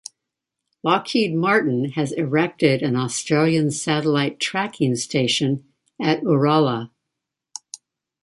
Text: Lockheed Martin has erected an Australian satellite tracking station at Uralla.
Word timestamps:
Lockheed 0.81 1.35
Martin 1.35 1.91
has 1.91 2.11
erected 2.13 2.81
an 2.81 2.95
Australian 2.95 3.69
satellite 3.69 4.39
tracking 4.39 4.95
station 4.95 5.63
at 6.01 6.23
Uralla. 6.23 6.89